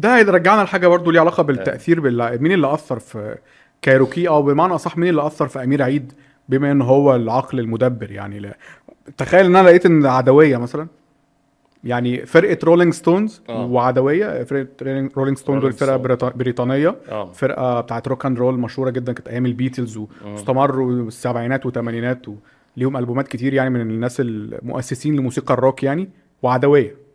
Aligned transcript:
ده 0.00 0.16
هيرجعنا 0.16 0.62
لحاجة 0.62 0.86
برضو 0.86 1.10
ليها 1.10 1.20
علاقة 1.20 1.42
بالتأثير 1.42 2.00
بال... 2.00 2.42
مين 2.42 2.52
اللي 2.52 2.74
أثر 2.74 2.98
في 2.98 3.36
كايروكي؟ 3.82 4.28
أو 4.28 4.42
بمعنى 4.42 4.74
أصح 4.74 4.98
مين 4.98 5.08
اللي 5.10 5.26
أثر 5.26 5.48
في 5.48 5.64
أمير 5.64 5.82
عيد 5.82 6.12
بما 6.48 6.72
إن 6.72 6.82
هو 6.82 7.16
العقل 7.16 7.58
المدبر؟ 7.60 8.10
يعني 8.10 8.38
لا. 8.38 8.56
تخيل 9.16 9.46
إن 9.46 9.56
أنا 9.56 9.68
لقيت 9.68 9.86
إن 9.86 10.06
عدوية 10.06 10.56
مثلا. 10.56 10.86
يعني 11.84 12.26
فرقة 12.26 12.58
Rolling 12.64 12.92
Stones 12.92 13.42
آه. 13.48 13.66
وعدوية 13.66 14.44
فرقة 14.44 14.66
Rolling 15.16 15.36
Stones 15.38 15.62
دول 15.62 15.72
فرقة 15.72 16.28
بريطانية. 16.30 16.96
آه. 17.10 17.32
فرقة 17.32 17.80
بتاعت 17.80 18.08
rock 18.08 18.26
and 18.26 18.38
roll 18.38 18.58
مشهورة 18.58 18.90
جدا 18.90 19.12
كانت 19.12 19.28
أيام 19.28 19.46
البيتلز 19.46 20.00
واستمروا 20.24 20.92
السبعينات 20.92 21.66
والثمانينات 21.66 22.26
وليهم 22.76 22.96
ألبومات 22.96 23.28
كتير 23.28 23.54
يعني 23.54 23.70
من 23.70 23.80
الناس 23.80 24.20
المؤسسين 24.20 25.16
لموسيقى 25.16 25.54
الروك 25.54 25.82
يعني 25.82 26.08
وعدوية. 26.42 27.09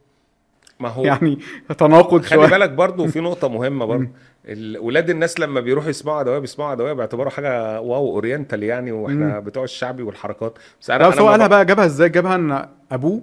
ما 0.80 0.90
هو 0.90 1.04
يعني 1.04 1.40
تناقض 1.78 2.22
خلي 2.22 2.40
شوية. 2.40 2.50
بالك 2.50 2.70
برضو 2.70 3.08
في 3.08 3.20
نقطة 3.20 3.48
مهمة 3.48 3.86
برضو. 3.86 4.06
ال- 4.46 4.78
ولاد 4.80 5.10
الناس 5.10 5.40
لما 5.40 5.60
بيروحوا 5.62 5.90
يسمعوا 5.90 6.20
عدوية 6.20 6.40
بيسمعوا 6.40 6.72
عدوية 6.72 6.94
باعتباره 6.94 7.30
حاجة 7.30 7.82
wow 7.82 8.08
oriental 8.12 8.64
يعني 8.64 8.92
وإحنا 8.92 9.40
بتوع 9.40 9.64
الشعبي 9.64 10.04
والحركات. 10.04 10.58
بس 10.82 10.90
أنا 10.90 11.10
بس 11.10 11.20
هو 11.20 11.30
قالها 11.30 11.48
بقى 11.48 11.66
جابها 11.66 11.86
إزاي؟ 11.86 12.10
جابها 12.10 12.36
إن 12.36 12.66
أبوه 12.92 13.22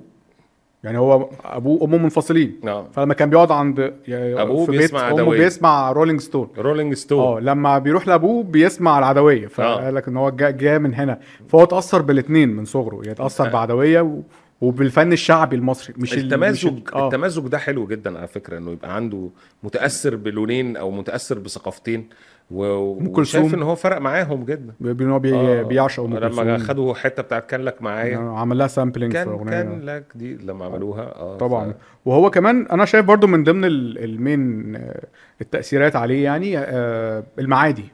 يعني 0.85 0.99
هو 0.99 1.29
أبوه 1.45 1.83
وأمه 1.83 1.99
منفصلين. 1.99 2.61
آه. 2.69 2.87
فلما 2.93 3.15
كان 3.15 3.31
بيقعد 3.31 3.53
عند 3.53 3.95
يعني 4.09 4.43
أبوه 4.43 4.67
في 4.67 4.71
بيسمع 4.73 5.01
أمه 5.11 5.21
عدوية. 5.21 5.39
بيسمع 5.39 5.93
Rolling 5.93 6.21
Stone 6.21 6.49
Rolling 6.59 6.93
آه 6.93 6.95
Stone 6.95 7.43
لما 7.43 7.79
بيروح 7.79 8.09
لأبوه 8.09 8.43
بيسمع 8.45 8.99
العدوية. 8.99 9.47
فقال 9.47 9.95
لك 9.95 10.09
إن 10.09 10.17
هو 10.17 10.31
جا, 10.31 10.51
جا 10.51 10.79
من 10.79 10.95
هنا. 10.95 11.19
فهو 11.49 11.63
اتأثر 11.63 12.03
بالاثنين 12.03 12.49
من 12.49 12.65
صغره. 12.65 12.97
يعني 13.03 13.11
اتأثر 13.13 13.49
بعدويه 13.49 14.01
و... 14.01 14.21
وبالفن 14.63 15.13
الشعبي 15.13 15.57
المصري 15.57 15.95
مش 15.99 16.13
ال- 16.15 16.19
مش 16.19 16.25
التمازج 16.25 16.67
ال- 16.67 16.95
آه. 16.95 17.05
التمازج 17.07 17.47
ده 17.49 17.59
حلو 17.59 17.87
جدا 17.87 18.19
على 18.19 18.27
فكرة 18.29 18.59
إنه 18.59 18.71
يبقى 18.71 18.97
عنده 18.97 19.31
متأثر 19.63 20.17
بلونين 20.17 20.77
أو 20.77 20.91
متأثر 20.91 21.39
بثقافتين 21.39 22.09
و- 22.51 23.19
وشايف. 23.21 23.55
إن 23.55 23.63
هو 23.63 23.75
فرق 23.75 23.99
معاهم 24.01 24.45
جدا. 24.45 24.73
إن 24.81 25.11
هو 25.11 25.19
بي... 25.19 25.35
آه. 25.35 25.63
بيعشق 25.63 26.03
أم 26.05 26.17
لما 26.17 26.29
كلثوم. 26.29 26.59
خدوا 26.59 26.95
حتة 26.95 27.23
بتاعت 27.23 27.51
كان 27.51 27.61
لك 27.61 27.83
معايا. 27.83 28.19
عمل 28.19 28.59
لها 28.59 28.67
sampling 28.67 29.13
في 29.13 29.19
كان 29.25 29.29
أغنية. 29.33 29.51
كان 29.51 29.81
لك 29.85 30.05
دي 30.15 30.35
لما 30.37 30.65
عملوها. 30.65 31.03
آه 31.17 31.37
طبعا. 31.37 31.71
ف- 31.73 31.75
وهو 32.05 32.31
كمان 32.31 32.67
أنا 32.67 32.85
شايف 32.85 33.05
برضو 33.07 33.27
من 33.27 33.45
ضمن 33.45 33.65
ال- 33.65 34.05
المين 34.05 34.77
آه، 34.77 35.07
التأثيرات 35.41 35.97
عليه 35.97 36.25
يعني 36.25 36.59
آه، 36.59 37.25
المعادي. 37.39 37.85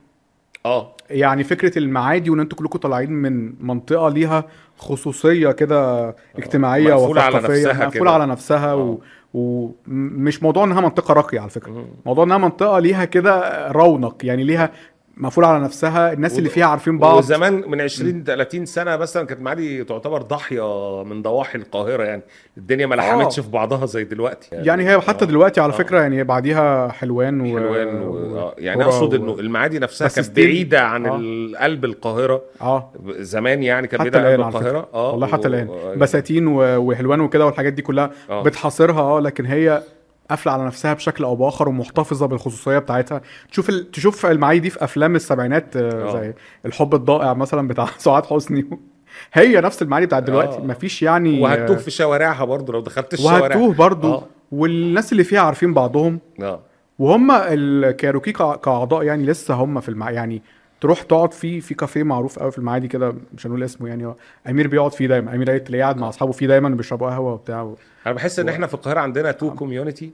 آه. 0.66 0.94
يعني 1.10 1.44
فكرة 1.44 1.78
المعادي 1.78 2.30
وإن 2.30 2.40
أنتوا 2.40 2.58
كلكم 2.58 2.78
طالعين 2.78 3.12
من 3.12 3.52
منطقة 3.66 4.08
ليها 4.08 4.44
خصوصية 4.78 5.50
كده 5.52 6.14
اجتماعية 6.36 6.94
مقفولة 6.94 7.22
على 7.22 7.36
وثقافية. 7.36 7.68
نفسها 7.68 7.86
مقفولة. 7.86 8.10
على 8.10 8.26
نفسها 8.26 8.74
و... 8.74 9.00
ومش 9.34 10.42
موضوع 10.42 10.64
إنها 10.64 10.80
منطقة 10.80 11.14
راقية 11.14 11.40
على 11.40 11.50
فكرة. 11.50 11.86
موضوع 12.06 12.24
إنها 12.24 12.38
منطقة 12.38 12.78
ليها 12.78 13.04
كده 13.04 13.66
رونق 13.72 14.16
يعني 14.22 14.44
ليها 14.44 14.70
مقفولة 15.20 15.46
على 15.48 15.64
نفسها 15.64 16.12
الناس 16.12 16.38
اللي 16.38 16.48
فيها 16.50 16.66
عارفين 16.66 16.98
بعض. 16.98 17.18
وزمان 17.18 17.64
من 17.70 17.80
20 17.80 18.24
30 18.24 18.66
سنة 18.66 18.96
مثلا 18.96 19.26
كانت 19.26 19.40
معادي 19.40 19.84
تعتبر 19.84 20.22
ضاحية 20.22 21.04
من 21.04 21.22
ضواحي 21.22 21.58
القاهرة 21.58 22.02
يعني. 22.04 22.22
الدنيا 22.58 22.86
ما 22.86 22.94
لحمتش 22.94 23.38
آه. 23.38 23.42
في 23.42 23.50
بعضها 23.50 23.86
زي 23.86 24.04
دلوقتي 24.04 24.48
يعني. 24.52 24.88
هي 24.90 25.00
حتى 25.00 25.24
آه. 25.24 25.28
دلوقتي 25.28 25.60
على 25.60 25.72
آه. 25.72 25.76
فكرة 25.76 26.00
يعني 26.00 26.24
بعديها 26.24 26.88
حلوان 26.88 27.40
و... 27.40 27.44
حلوان 27.58 28.02
و... 28.02 28.36
آه، 28.38 28.54
يعني 28.58 28.84
أقصد 28.84 29.14
إنه 29.14 29.32
المعادي 29.40 29.78
نفسها 29.78 30.08
كانت 30.08 30.36
بعيدة 30.36 30.80
عن 30.82 31.06
آه. 31.06 31.58
قلب 31.64 31.84
القاهرة. 31.84 32.42
آه. 32.60 32.92
زمان 33.18 33.62
يعني 33.62 33.86
كانت 33.86 34.02
بعيده 34.02 34.18
عن 34.20 34.26
قلب 34.26 34.40
القاهرة. 34.56 34.88
آه. 34.94 35.10
والله 35.10 35.26
حتى 35.26 35.48
الآن. 35.48 35.68
و- 35.68 35.94
بساتين 35.96 36.46
و- 36.46 36.76
وحلوان 36.78 37.20
وكده 37.20 37.46
والحاجات 37.46 37.72
دي 37.72 37.82
كلها 37.82 38.10
آه. 38.30 38.42
بتحاصرها 38.42 39.00
آه. 39.00 39.20
لكن 39.20 39.46
هي 39.46 39.82
قافلة 40.30 40.52
على 40.52 40.64
نفسها 40.66 40.94
بشكل 40.94 41.24
أو 41.24 41.36
بآخر 41.36 41.68
ومحتفظة 41.68 42.26
بالخصوصية 42.26 42.78
بتاعتها. 42.78 43.20
تشوف 43.50 43.68
ال... 43.68 43.90
تشوف 43.90 44.26
المعايير 44.26 44.62
دي 44.62 44.70
في 44.70 44.84
أفلام 44.84 45.16
السبعينات 45.16 45.76
آه، 45.76 46.08
آه. 46.08 46.12
زي 46.12 46.34
الحب 46.66 46.94
الضائع 46.94 47.34
مثلا 47.34 47.68
بتاع 47.68 47.86
سعاد 47.98 48.26
حسني. 48.26 48.68
هي 49.32 49.60
نفس 49.60 49.82
المعاني 49.82 50.06
بتاعت 50.06 50.22
دلوقتي. 50.22 50.58
آه. 50.58 50.60
مفيش 50.62 51.02
يعني 51.02 51.40
وهتوه 51.42 51.76
في 51.76 51.90
شوارعها 51.90 52.44
برضه 52.44 52.72
لو 52.72 52.80
دخلت 52.80 53.14
الشوارع. 53.14 53.42
وهتوه 53.56 53.74
برضو 53.74 54.14
آه. 54.14 54.22
والناس 54.52 55.12
اللي 55.12 55.24
فيها 55.24 55.40
عارفين 55.40 55.74
بعضهم. 55.74 56.18
آه. 56.42 56.60
وهم 56.98 57.30
الكايروكي 57.30 58.32
كا- 58.32 58.56
كأعضاء 58.56 59.02
يعني 59.02 59.26
لسه 59.26 59.54
هم 59.54 59.80
في 59.80 59.88
المع... 59.88 60.10
يعني 60.10 60.42
تروح 60.80 61.02
تقعد 61.02 61.32
في 61.34 61.60
في 61.60 61.74
كافيه 61.74 62.02
معروف 62.02 62.38
قوي 62.38 62.50
في 62.50 62.58
المعادي 62.58 62.88
كده 62.88 63.14
مش 63.34 63.46
هنقول 63.46 63.62
اسمه 63.62 63.88
يعني 63.88 64.14
أمير 64.48 64.68
بيقعد 64.68 64.92
فيه 64.92 65.06
دايما 65.06 65.34
أمير 65.34 65.58
تلاقيه 65.58 65.82
قاعد 65.82 65.96
مع 65.98 66.08
أصحابه 66.08 66.32
فيه 66.32 66.46
دايما 66.46 66.68
بيشربوا 66.68 67.10
قهوة 67.10 67.32
وبتاع 67.32 67.74
أنا 68.06 68.14
بحس 68.14 68.38
إن 68.38 68.48
إحنا 68.48 68.66
في 68.66 68.74
القاهرة 68.74 69.00
عندنا 69.00 69.32
two 69.32 69.54
community 69.54 70.10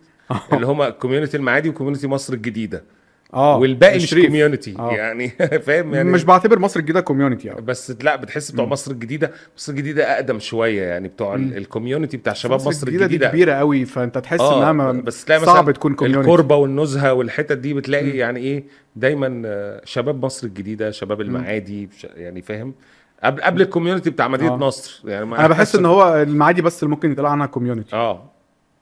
اللي 0.53 0.67
هما 0.67 0.91
community 0.91 1.37
المعادي 1.37 1.69
و 1.69 1.72
community 1.72 2.06
مصر 2.07 2.33
الجديدة. 2.35 2.85
آه 3.34 3.59
والباقي 3.59 3.97
مش. 3.97 4.15
community 4.15 4.75
آه. 4.78 4.91
يعني 4.93 5.28
فاهم؟ 5.67 5.95
يعني 5.95 6.11
مش 6.11 6.25
بعتبر 6.25 6.59
مصر 6.59 6.81
الجديدة 6.81 7.00
community 7.00 7.49
يعني. 7.49 7.61
بس 7.61 7.97
لا 8.03 8.17
بتحس 8.17 8.50
بتوع 8.50 8.65
مصر 8.65 8.91
الجديدة 8.91 9.33
مصر 9.56 9.72
الجديدة 9.72 10.15
أقدم 10.15 10.39
شوية 10.39 10.83
يعني 10.83 11.09
بتوع 11.09 11.34
ال- 11.34 11.56
ال 11.56 11.62
community 11.62 12.17
بتاع 12.17 12.33
شباب 12.33 12.55
مصر 12.61 12.71
الجديدة 12.71 12.99
دي 12.99 13.05
الجديدة. 13.15 13.28
كبيرة 13.31 13.53
قوي 13.53 13.84
فأنت 13.84 14.19
تحس 14.19 14.41
آه 14.41 14.71
إنها 14.71 14.93
بس 14.93 15.25
تلاقي 15.25 15.41
مثلا 15.41 15.55
صعب 15.55 15.71
تكون 15.71 15.95
community 15.95 16.21
الكوربة 16.31 16.56
والنزهة 16.56 17.12
والحتت 17.12 17.59
دي 17.59 17.75
بتلاقي 17.75 18.11
يعني 18.11 18.41
إيه 18.41 18.65
دايما 18.97 19.43
آه، 19.47 19.81
شباب 19.84 20.25
مصر 20.25 20.47
الجديدة 20.47 20.91
شباب 20.91 21.21
المعادي 21.21 21.89
يعني 22.16 22.43
فاهم؟ 22.43 22.75
قبل 23.25 23.43
قبل 23.43 23.62
ال 23.62 23.67
community 23.67 24.11
بتاع 24.11 24.28
مدينة 24.28 24.55
آه. 24.55 24.56
نصر 24.56 25.03
يعني 25.09 25.25
أنا 25.25 25.49
بحس 25.49 25.77
إن 25.77 25.87
هو 25.87 26.22
المعادي 26.22 26.62
بس 26.62 26.83
اللي 26.83 26.91
ممكن 26.95 27.12
يطلع 27.12 27.31
عنها 27.31 27.47
community 27.47 27.97
آه. 27.97 28.31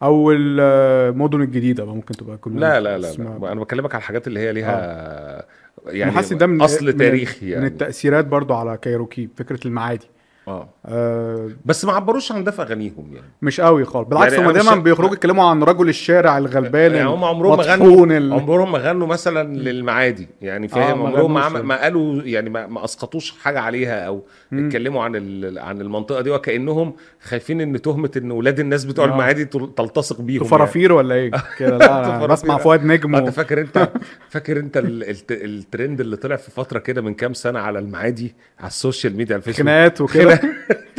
أو 0.02 0.32
المدن 0.32 1.42
الجديدة 1.42 1.84
بقى 1.84 1.94
ممكن 1.94 2.14
تبقى 2.14 2.36
community 2.36 2.66
لا 2.68 2.80
لا 2.80 2.98
لا, 2.98 3.12
لا. 3.12 3.52
أنا 3.52 3.60
بكلمك 3.60 3.94
على 3.94 4.00
الحاجات 4.02 4.26
اللي 4.26 4.40
هي 4.40 4.52
ليها 4.52 5.46
يعني 5.86 6.12
حاسس 6.12 6.32
إن 6.32 6.38
ده 6.38 6.46
من 6.46 6.62
أصل 6.62 6.86
من- 6.86 6.96
تاريخي 6.96 7.46
من 7.46 7.52
يعني. 7.52 7.66
التأثيرات 7.66 8.24
برضو 8.26 8.54
على 8.54 8.76
كايروكي 8.82 9.28
فكرة 9.36 9.60
المعادي. 9.66 10.06
آه 10.48 10.68
آه 10.86 11.50
بس 11.64 11.84
ما 11.84 11.92
عبروش 11.92 12.32
عن 12.32 12.44
ده 12.44 12.50
في 12.50 12.62
اغانيهم 12.62 13.10
يعني 13.14 13.26
مش 13.42 13.60
قوي 13.60 13.84
خالص 13.84 14.08
بالعكس 14.08 14.32
يعني 14.32 14.46
هم 14.46 14.50
دايما 14.50 14.74
بيخرجوا 14.74 15.12
يتكلموا 15.14 15.44
عن 15.50 15.62
رجل 15.62 15.88
الشارع 15.88 16.38
الغلبان 16.38 16.94
يعني 16.94 17.08
هم 17.08 17.24
عمرهم 17.24 17.56
ما 17.58 17.64
غنوا 17.64 18.06
ال- 18.06 18.32
عمرهم 18.32 18.72
ما 18.72 18.78
غنوا 18.78 19.06
مثلا 19.06 19.54
للمعادي 19.56 20.28
يعني 20.42 20.66
آه، 20.66 20.70
فاهم 20.70 21.02
ما 21.02 21.08
عمرهم 21.08 21.34
ما. 21.34 21.48
ما 21.48 21.82
قالوا 21.82 22.22
يعني 22.22 22.50
ما, 22.50 22.66
ما 22.66 22.84
أسقطوش 22.84 23.30
حاجة 23.42 23.60
عليها 23.60 24.06
أو 24.06 24.22
اتكلموا 24.52 25.02
عن 25.04 25.16
ال... 25.16 25.58
عن 25.58 25.80
المنطقة 25.80 26.20
دي 26.20 26.30
وكأنهم 26.30 26.92
خايفين 27.22 27.60
إن 27.60 27.82
تهمة 27.82 28.10
إن 28.16 28.30
ولاد 28.30 28.60
الناس 28.60 28.84
بتوع 28.84 29.04
آه. 29.04 29.08
المعادي 29.08 29.44
تل- 29.44 29.70
تلتصق 29.76 30.20
بيهم 30.20 30.44
فرافير 30.44 30.92
ولا 30.92 31.14
إيه 31.14 31.30
كده 31.58 31.76
لا. 31.78 32.26
بسمع 32.26 32.56
فؤاد 32.58 32.84
نجم 32.84 33.14
يعني. 33.14 33.26
أنت 33.26 33.34
فاكر 33.36 33.60
انت 33.60 33.88
فاكر 34.28 34.58
أنت 34.58 34.76
ال... 34.76 35.10
الت... 35.10 35.32
الترند 35.32 36.00
اللي 36.00 36.16
طلع 36.16 36.36
في 36.36 36.50
فترة 36.50 36.78
كده 36.78 37.02
من 37.02 37.14
كام 37.14 37.34
سنة 37.34 37.58
على 37.58 37.78
المعادي 37.78 38.34
على 38.58 38.68
ال 38.68 38.75
social 38.75 39.16
media 39.16 39.34
على 39.34 39.40
الفيسبوك 39.40 39.62
خناقات 39.66 40.00
وكده 40.00 40.31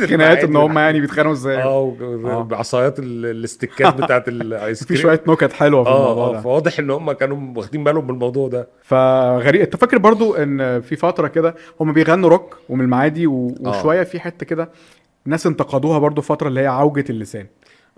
خناقات 0.08 0.44
إن 0.44 0.56
هم 0.56 0.78
يعني. 0.78 1.00
بيتخانقوا 1.00 1.32
إزاي؟ 1.32 1.62
آه 1.62 1.80
و- 1.80 2.42
بعصايات 2.42 2.98
ال- 2.98 3.26
ال 3.26 3.36
stick 3.36 3.84
ات 3.84 3.94
بتاعت 4.02 4.28
ال 4.28 4.78
ice 4.84 4.88
cream 4.88 5.00
شوية 5.00 5.20
نكت 5.28 5.52
حلوة 5.52 5.84
في 5.84 5.90
الموضوع 5.90 6.26
آه 6.26 6.30
آه 6.30 6.32
ده. 6.32 6.40
فواضح 6.40 6.78
إن 6.78 6.90
هم 6.90 7.12
كانوا 7.12 7.38
واخدين 7.56 7.84
بالهم 7.84 8.04
من 8.04 8.10
الموضوع 8.10 8.48
ده. 8.48 8.68
فغريب. 8.82 9.60
أنت 9.60 9.76
فاكر 9.76 9.98
برضو 9.98 10.34
إن 10.34 10.80
في 10.80 10.96
فترة 10.96 11.28
كده 11.28 11.54
هم 11.80 11.92
بيغنوا 11.92 12.28
روك 12.30 12.58
ومن 12.68 12.84
المعادي 12.84 13.26
و... 13.26 13.54
آه. 13.66 13.68
وشوية 13.68 14.02
في 14.02 14.20
حتة 14.20 14.46
كده 14.46 14.68
ناس 15.26 15.46
انتقدوها 15.46 15.98
برضو 15.98 16.22
فترة 16.22 16.48
اللي 16.48 16.60
هي 16.60 16.66
عوجة 16.66 17.04
اللسان. 17.10 17.46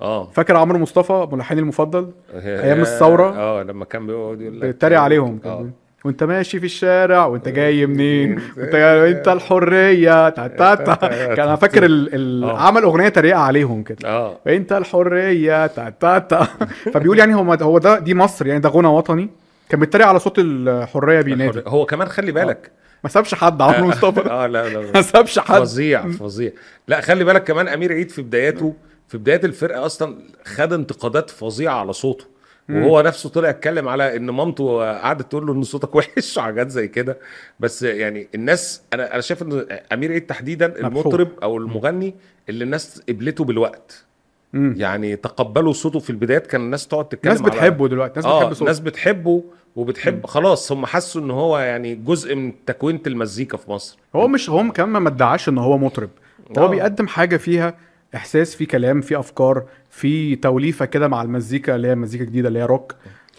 آه. 0.01 0.27
فاكر 0.31 0.57
عمرو 0.57 0.79
مصطفى 0.79 1.29
ملحني 1.33 1.61
المفضل؟ 1.61 2.11
أيام 2.35 2.81
الثورة. 2.81 3.37
آه 3.37 3.63
لما 3.63 3.85
كان 3.85 4.07
بيقعد 4.07 4.41
يقول 4.41 4.61
لك 4.61 4.67
بيتريق 4.67 5.01
عليهم. 5.01 5.39
كان 5.39 5.53
بيقول، 5.53 5.71
وانت 6.06 6.25
ماشي 6.25 6.61
في 6.61 6.67
الشارع 6.67 7.27
وانت 7.27 7.49
جاي 7.49 7.87
منين؟ 7.87 8.41
وانت 8.56 8.75
انت 8.75 9.28
الحرية. 9.28 10.28
تا 10.28 10.47
تا 10.47 10.75
تا. 10.75 10.94
كان 11.37 11.47
أنا 11.47 11.56
فاكر 11.56 11.84
ال... 11.84 12.15
ال... 12.15 12.44
آه. 12.44 12.59
عمل 12.59 12.83
أغنية 12.83 13.09
تريقة 13.09 13.39
عليهم 13.39 13.83
كده. 13.83 14.09
آه. 14.09 14.39
انت 14.47 14.72
الحرية. 14.72 15.67
تا 15.67 15.91
تا 16.00 16.19
تا. 16.19 16.49
فبيقول 16.94 17.19
يعني 17.19 17.34
هو 17.34 17.53
هو 17.53 17.78
ده 17.78 17.99
دي 17.99 18.15
مصر 18.15 18.47
يعني 18.47 18.61
ده 18.61 18.69
غنى 18.69 18.89
وطني. 18.89 19.28
كان 19.69 19.81
بيتريق 19.81 20.06
على 20.06 20.19
صوت 20.19 20.38
الحرية 20.38 21.20
بينادي. 21.20 21.62
هو 21.67 21.87
كمان 21.87 22.08
خلي 22.08 22.32
بالك. 22.32 22.70
ما 23.05 23.11
سابش 23.11 23.35
حد 23.35 23.62
عمرو 23.62 23.87
مصطفى. 23.87 24.20
آه 24.31 24.47
لا 24.47 24.69
لا. 24.69 24.93
ما 24.94 25.03
سابش 25.03 25.38
حد. 25.38 25.61
فظيع 25.61 26.08
فظيع. 26.08 26.50
لا 26.88 27.00
خلي 27.00 27.25
بالك 27.25 27.44
كمان 27.44 27.69
أمير 27.69 27.93
عيد 27.93 28.11
في 28.11 28.23
بداياته 28.23 28.75
في 29.08 29.19
بداية 29.19 29.41
الفرقة 29.44 29.87
أصلا 29.87 30.17
خد 30.44 30.73
انتقادات 30.73 31.31
فظيعة 31.31 31.75
على 31.75 31.93
صوته. 31.93 32.25
وهو 32.71 33.01
نفسه 33.01 33.29
طلع 33.29 33.51
اتكلم 33.51 33.89
على 33.89 34.17
إن 34.17 34.31
مامته 34.31 34.93
قعدت 35.01 35.31
تقول 35.31 35.47
له 35.47 35.53
إن 35.53 35.63
صوتك 35.63 35.95
وحش 35.95 36.37
وحاجات 36.39 36.71
زي 36.71 36.89
كده. 36.89 37.19
بس 37.61 37.83
يعني 37.83 38.29
الناس 38.35 38.83
أنا 38.93 39.13
أنا 39.13 39.21
شايف 39.21 39.43
إن 39.43 39.67
أمير 39.93 40.13
عيد 40.13 40.27
تحديدا. 40.27 40.67
المطرب 40.87 41.29
أو 41.43 41.57
المغني 41.57 42.15
اللي 42.49 42.65
الناس 42.65 43.03
قبلته 43.09 43.45
بالوقت. 43.45 44.05
مم. 44.53 44.75
يعني 44.77 45.17
تقبلوا 45.17 45.73
صوته 45.73 45.99
في 45.99 46.11
البدايات 46.11 46.47
كان 46.47 46.61
الناس 46.61 46.87
تقعد 46.89 47.09
تتكلم 47.09 47.33
ناس 47.33 47.41
على- 47.43 47.45
بتحبه 47.45 47.89
دلوقتي 47.89 48.13
ناس 48.17 48.25
آه 48.27 48.39
بتحب 48.41 48.53
صوته. 48.53 48.65
ناس 48.69 48.81
بتحبه 48.81 49.45
وبتحب 49.77 50.27
خلاص 50.27 50.73
هم 50.73 50.87
حسوا 50.87 51.21
إن 51.21 51.31
هو 51.31 51.59
يعني 51.59 51.95
جزء 51.95 52.35
من 52.35 52.53
تكوينة 52.67 53.01
المزيكا 53.07 53.57
في 53.57 53.71
مصر. 53.71 53.99
هو 54.17 54.29
مش 54.29 54.51
هو 54.51 54.73
كمان 54.73 55.03
ما 55.03 55.09
ادعاش 55.09 55.49
إن 55.49 55.59
هو 55.59 55.79
مطرب. 55.79 56.11
هو 56.59 56.65
آه. 56.65 56.69
بيقدم 56.69 57.07
حاجة 57.07 57.37
فيها 57.37 57.75
إحساس 58.17 58.55
في 58.57 58.67
كلام 58.67 59.01
في 59.01 59.19
أفكار 59.19 59.63
في 59.91 60.37
توليفة 60.37 60.85
كده 60.85 61.09
مع 61.09 61.23
المزيكا 61.23 61.75
اللي 61.77 61.89
هي 61.89 61.95
مزيكا 61.95 62.25
جديدة 62.25 62.49
اللي 62.49 62.59
هي 62.59 62.65
روك 62.65 62.95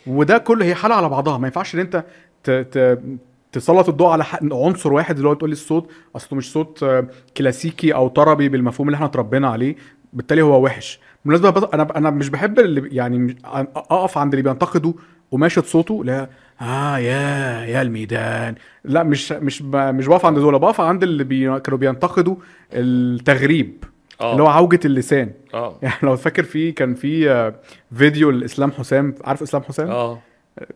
وده 0.08 0.38
كله 0.38 0.66
هي 0.66 0.76
حالة 0.76 0.96
على 0.96 1.10
بعضها. 1.10 1.38
ما 1.38 1.48
ينفعش 1.48 1.76
إن 1.76 1.80
أنت 1.80 2.04
ت... 2.44 2.52
ت... 2.52 3.00
تسلط 3.52 3.90
الضوء 3.90 4.08
على 4.08 4.26
عنصر 4.52 4.94
واحد 4.94 5.16
اللي 5.18 5.30
هو 5.30 5.34
تقول 5.34 5.50
لي 5.50 5.54
الصوت. 5.54 5.92
اصله 6.16 6.38
مش 6.38 6.52
صوت 6.52 6.84
آه، 6.84 7.08
كلاسيكي 7.38 7.94
أو 7.94 8.08
طربي 8.08 8.50
بالمفهوم 8.50 8.88
اللي 8.88 8.96
إحنا 8.96 9.06
اتربينا 9.06 9.50
عليه. 9.50 9.76
بالتالي 10.14 10.42
هو 10.42 10.64
وحش. 10.64 11.00
بالمناسبة 11.26 11.70
أنا 11.74 11.98
أنا 11.98 12.10
مش 12.10 12.30
بحب 12.30 12.60
اللي 12.60 12.96
يعني 12.96 13.38
أقف 13.76 14.18
عند 14.18 14.34
اللي 14.34 14.44
بينتقدوا 14.44 14.94
قماشه 15.32 15.62
صوته 15.62 16.04
لا 16.04 16.30
آه 16.62 16.98
يا 16.98 17.66
يا 17.66 17.82
الميدان. 17.82 18.56
لا 18.84 19.04
مش 19.04 19.32
مش 19.32 19.62
ب- 19.62 19.76
مش 19.76 20.08
بقف 20.08 20.26
عند 20.26 20.40
دول. 20.40 20.60
بقف 20.60 20.82
عند 20.82 21.04
اللي 21.04 21.24
بي 21.24 21.60
كانوا 21.60 21.80
بينتقدوا 21.80 22.36
التغريب. 22.74 23.84
آه. 24.22 24.31
اللي 24.31 24.44
هو 24.44 24.48
عوجة 24.48 24.80
اللسان. 24.86 25.31
آه. 25.54 25.75
يعني 25.81 25.96
لو 26.04 26.16
فاكر 26.16 26.44
في 26.44 26.72
كان 26.72 26.94
في 26.96 27.31
آه، 27.31 27.54
فيديو 27.96 28.30
لإسلام 28.31 28.72
حسام. 28.72 29.16
عارف 29.24 29.42
إسلام 29.42 29.64
حسام؟ 29.64 29.90
آه. 29.92 30.19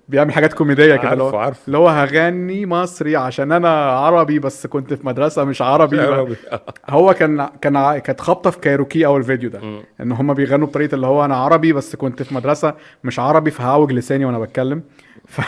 بيعمل 0.09 0.33
حاجات 0.33 0.53
كوميدية 0.53 0.95
كده 0.95 1.13
اللي 1.13 1.23
هو 1.23 1.37
عارفه 1.37 1.61
اللي 1.67 1.77
هو 1.77 1.87
هغني 1.89 2.65
مصري 2.65 3.15
عشان 3.15 3.51
أنا 3.51 3.69
عربي 3.91 4.39
بس 4.39 4.65
كنت 4.67 4.93
في 4.93 5.05
مدرسة 5.07 5.43
مش 5.43 5.61
عربي. 5.61 5.99
عربي. 5.99 6.35
هو 6.89 7.13
كان 7.13 7.49
كان 7.61 7.97
كانت 7.97 8.21
خبطة 8.21 8.49
في 8.49 8.59
كايروكي 8.59 9.05
أول 9.05 9.23
فيديو 9.23 9.49
ده. 9.49 9.59
مم. 9.59 9.83
إن 10.01 10.11
هم 10.11 10.33
بيغنوا 10.33 10.67
بطريقة 10.67 10.95
اللي 10.95 11.07
هو 11.07 11.25
أنا 11.25 11.35
عربي 11.35 11.73
بس 11.73 11.95
كنت 11.95 12.23
في 12.23 12.35
مدرسة 12.35 12.73
مش 13.03 13.19
عربي 13.19 13.51
فهعوج 13.51 13.91
لساني 13.93 14.25
وأنا 14.25 14.39
بتكلم. 14.39 14.83
ف... 15.27 15.41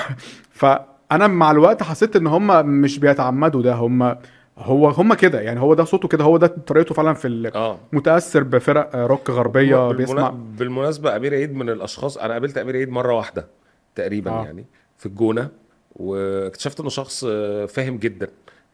فأنا 0.51 1.27
مع 1.27 1.51
الوقت 1.51 1.83
حسيت 1.83 2.15
إن 2.15 2.27
هم 2.27 2.65
مش 2.81 2.99
بيتعمدوا 2.99 3.61
ده. 3.61 3.73
هم 3.73 4.15
هو 4.57 4.89
هم 4.89 5.13
كده 5.13 5.41
يعني 5.41 5.59
هو 5.59 5.73
ده 5.73 5.83
صوته 5.83 6.07
كده 6.07 6.23
هو 6.23 6.37
ده 6.37 6.47
طريقته 6.47 6.95
فعلا 6.95 7.13
في. 7.13 7.51
آه 7.55 7.79
متأثر 7.93 8.43
بفرق 8.43 8.95
آه، 8.95 9.05
روك 9.07 9.29
غربية 9.29 9.75
بالمنا- 9.89 9.97
بيسمع 9.97 10.29
بالمناسبة 10.57 11.15
أمير 11.15 11.33
عيد 11.33 11.55
من 11.55 11.69
الأشخاص 11.69 12.17
أنا 12.17 12.33
قابلت 12.33 12.57
أمير 12.57 12.75
عيد 12.77 12.89
مرة 12.89 13.13
واحدة 13.15 13.47
تقريبا 13.95 14.31
آه. 14.31 14.41
آه. 14.41 14.45
يعني 14.45 14.65
في 14.97 15.05
الجونة 15.05 15.49
واكتشفت 15.95 16.79
إنه 16.79 16.89
شخص 16.89 17.25
آه، 17.27 17.65
فاهم 17.65 17.97
جدا 17.97 18.27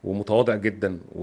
ومتواضع 0.03 0.55
جدا 0.55 0.87
آه. 1.15 1.19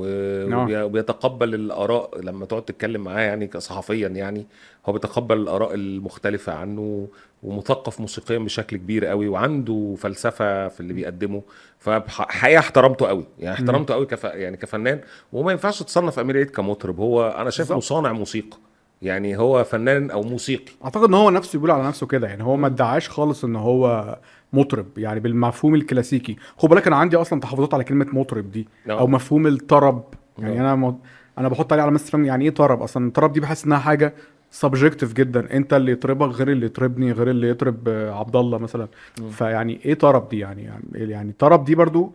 وبي- 0.62 0.82
وبيتقبل 0.82 1.54
الآراء 1.54 2.20
لما 2.20 2.46
تقعد 2.46 2.62
تتكلم 2.64 3.00
معاه 3.04 3.20
يعني 3.22 3.46
كصحفيا 3.46 4.08
يعني 4.08 4.46
هو 4.86 4.92
بيتقبل 4.92 5.36
الآراء 5.36 5.74
المختلفة 5.74 6.52
عنه 6.52 7.08
ومثقف 7.42 8.00
موسيقيا 8.00 8.38
بشكل 8.38 8.76
كبير 8.76 9.06
قوي 9.06 9.28
وعنده 9.28 9.94
فلسفة 9.98 10.68
في 10.68 10.80
اللي 10.80 10.92
بيقدمه 10.92 11.42
فحقيقة 11.78 12.58
احترمته 12.58 13.06
قوي 13.06 13.24
يعني 13.38 13.54
احترمته 13.54 13.94
قوي 13.94 14.06
كف 14.06 14.24
يعني 14.24 14.56
كفنان 14.56 15.00
وما 15.32 15.52
ينفعش 15.52 15.82
تصنف 15.82 16.18
أمير 16.18 16.36
عيد 16.36 16.50
كمطرب 16.50 17.00
هو 17.00 17.28
أنا 17.28 17.50
شايفه. 17.50 17.80
صانع 17.80 18.12
موسيقى 18.12 18.56
يعني 19.02 19.38
هو 19.38 19.64
فنان 19.64 20.10
أو 20.10 20.22
موسيقي. 20.22 20.72
أعتقد 20.84 21.04
إن 21.04 21.14
هو 21.14 21.30
نفسه 21.30 21.58
بيقول 21.58 21.70
على 21.70 21.88
نفسه 21.88 22.06
كده 22.06 22.28
يعني 22.28 22.42
هو 22.42 22.56
ما 22.56 22.66
ادعاش 22.66 23.08
خالص 23.08 23.44
إن 23.44 23.56
هو 23.56 24.18
مطرب 24.52 24.86
يعني 24.96 25.20
بالمفهوم 25.20 25.74
الكلاسيكي. 25.74 26.36
خد 26.56 26.68
بالك 26.68 26.86
أنا 26.86 26.96
عندي 26.96 27.16
أصلا 27.16 27.40
تحفظات 27.40 27.74
على 27.74 27.84
كلمة 27.84 28.06
مطرب 28.12 28.50
دي 28.50 28.68
آه. 28.88 28.92
أو 28.92 29.06
مفهوم 29.06 29.46
الطرب. 29.46 30.04
يعني. 30.38 30.60
أنا 30.60 30.74
م... 30.74 30.98
أنا 31.38 31.48
بحط 31.48 31.72
عليه 31.72 31.82
علامات 31.82 32.00
استفهام 32.00 32.24
يعني 32.24 32.44
إيه 32.44 32.50
طرب 32.50 32.82
أصلا؟ 32.82 33.06
الطرب 33.06 33.32
دي 33.32 33.40
بحس 33.40 33.64
إنها 33.64 33.78
حاجة 33.78 34.14
سبجكتيف 34.50 35.12
جدا. 35.12 35.56
أنت 35.56 35.74
اللي 35.74 35.92
يطربك 35.92 36.34
غير 36.34 36.50
اللي 36.50 36.66
يطربني 36.66 37.12
غير 37.12 37.30
اللي 37.30 37.48
يطرب 37.48 37.88
عبد 37.88 38.36
الله 38.36 38.58
مثلا 38.58 38.88
فيعني 39.30 39.80
إيه 39.84 39.94
طرب 39.94 40.28
دي 40.28 40.38
يعني؟ 40.38 40.62
يعني 40.62 41.10
يعني 41.12 41.32
طرب 41.38 41.64
دي 41.64 41.74
برضو 41.74 42.12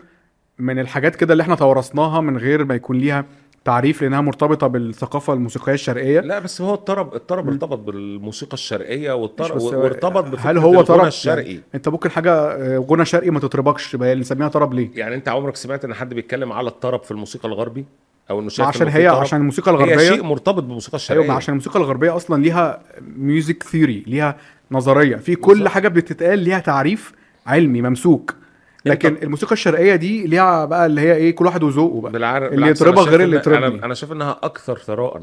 من 0.59 0.79
الحاجات 0.79 1.15
كده 1.15 1.31
اللي 1.33 1.41
إحنا 1.41 1.55
تورثناها 1.55 2.21
من 2.21 2.37
غير 2.37 2.65
ما 2.65 2.75
يكون 2.75 2.97
ليها 2.97 3.25
تعريف 3.65 4.01
لأنها 4.01 4.21
مرتبطة 4.21 4.67
بالثقافة 4.67 5.33
الموسيقية 5.33 5.73
الشرقية. 5.73 6.19
لا 6.19 6.39
بس 6.39 6.61
هو 6.61 6.73
الطرب 6.73 7.15
الطرب 7.15 7.49
ارتبط 7.49 7.77
بالموسيقى 7.79 8.53
الشرقية 8.53 9.11
والطرب 9.11 9.61
وارتبط 9.61 10.23
بفكرة 10.23 10.51
هل 10.51 10.57
هو 10.57 10.71
الغنى 10.71 10.85
طرب؟ 10.85 11.05
الشرقي. 11.07 11.43
يعني 11.51 11.61
انت 11.75 11.89
ممكن 11.89 12.11
حاجة 12.11 12.31
آه، 12.33 12.77
غنى 12.89 13.05
شرقي 13.05 13.29
ما 13.29 13.39
تطربكش 13.39 13.95
بقى 13.95 14.15
نسميها 14.15 14.47
طرب 14.47 14.73
ليه؟ 14.73 14.89
يعني 14.95 15.15
انت 15.15 15.29
عمرك 15.29 15.55
سمعت 15.55 15.85
ان 15.85 15.93
حد 15.93 16.13
بيتكلم 16.13 16.51
على 16.51 16.67
الطرب 16.69 17.03
في 17.03 17.11
الموسيقى 17.11 17.47
الغربي؟ 17.49 17.85
أو 18.29 18.39
إنه 18.39 18.49
شايف 18.49 18.67
عشان 18.67 18.87
هي؟ 18.87 19.07
عشان 19.07 19.39
الموسيقى 19.39 19.71
هي 19.71 19.75
الغربيه 19.75 19.97
شيء 19.97 20.23
مرتبط 20.23 20.63
بالموسيقى 20.63 20.95
الشرقية. 20.95 21.23
أيوه 21.23 21.33
عشان 21.35 21.51
الموسيقى 21.53 21.79
الغربية 21.79 22.15
أصلا 22.15 22.43
ليها 22.43 22.81
music 23.17 23.63
theory 23.63 24.03
ليها 24.07 24.37
نظرية. 24.71 25.15
في 25.15 25.35
كل 25.35 25.53
بالظبط. 25.53 25.67
حاجة 25.69 25.87
بتتقال 25.87 26.39
ليها 26.39 26.59
تعريف 26.59 27.11
علمي 27.47 27.81
ممسوك. 27.81 28.35
لكن 28.85 29.09
انت- 29.09 29.23
الموسيقى 29.23 29.51
الشرقية 29.53 29.95
دي 29.95 30.27
ليها 30.27 30.65
بقى 30.65 30.85
اللي 30.85 31.01
هي 31.01 31.15
إيه 31.15 31.35
كل 31.35 31.45
واحد 31.45 31.63
وذوقه 31.63 32.01
بقى. 32.01 32.11
بالعر... 32.11 32.47
اللي 32.47 32.67
يطربها 32.69 33.03
غير 33.03 33.23
اللي 33.23 33.41
إن- 33.41 33.47
أنا 33.47 33.67
أنا 33.67 33.93
شايف 33.93 34.11
إنها 34.11 34.39
أكثر 34.43 34.77
ثراء 34.77 35.21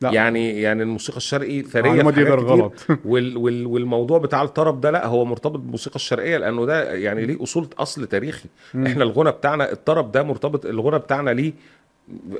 لا. 0.00 0.10
يعني 0.10 0.60
يعني 0.60 0.82
الموسيقى 0.82 1.16
الشرقي 1.16 1.62
ثرية 1.62 2.02
في 2.02 2.12
حاجات 2.14 2.28
غلط. 2.28 2.86
وال... 3.04 3.36
وال... 3.36 3.66
والموضوع 3.66 4.18
بتاع 4.18 4.42
الطرب 4.42 4.80
ده 4.80 4.90
لا 4.90 5.06
هو 5.06 5.24
مرتبط 5.24 5.58
بالموسيقى 5.58 5.96
الشرقية 5.96 6.36
لأنه 6.36 6.66
ده 6.66 6.92
يعني 6.94 7.26
ليه 7.26 7.42
أصول 7.42 7.66
أصل 7.78 8.06
تاريخي. 8.06 8.48
إحنا 8.86 9.04
الغنى 9.04 9.30
بتاعنا 9.30 9.72
الطرب 9.72 10.12
ده 10.12 10.22
مرتبط 10.22 10.66
الغنى 10.66 10.98
بتاعنا 10.98 11.30
ليه 11.30 11.52